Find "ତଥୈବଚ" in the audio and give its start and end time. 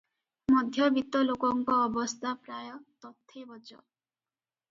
3.05-3.77